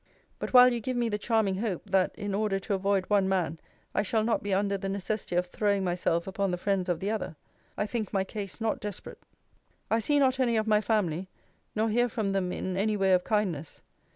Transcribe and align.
But 0.39 0.51
while 0.51 0.73
you 0.73 0.79
give 0.79 0.97
me 0.97 1.09
the 1.09 1.19
charming 1.19 1.57
hope, 1.57 1.91
that, 1.91 2.15
in 2.17 2.33
order 2.33 2.57
to 2.57 2.73
avoid 2.73 3.05
one 3.07 3.29
man, 3.29 3.59
I 3.93 4.01
shall 4.01 4.23
not 4.23 4.41
be 4.41 4.51
under 4.51 4.75
the 4.75 4.89
necessity 4.89 5.35
of 5.35 5.45
throwing 5.45 5.83
myself 5.83 6.25
upon 6.25 6.49
the 6.49 6.57
friends 6.57 6.89
of 6.89 6.99
the 6.99 7.11
other; 7.11 7.35
I 7.77 7.85
think 7.85 8.11
my 8.11 8.23
case 8.23 8.59
not 8.59 8.79
desperate. 8.79 9.21
I 9.91 9.99
see 9.99 10.17
not 10.17 10.39
any 10.39 10.57
of 10.57 10.65
my 10.65 10.81
family, 10.81 11.29
nor 11.75 11.87
hear 11.87 12.09
from 12.09 12.29
them 12.29 12.51
in 12.51 12.75
any 12.77 12.97
way 12.97 13.13
of 13.13 13.23
kindness. 13.23 13.83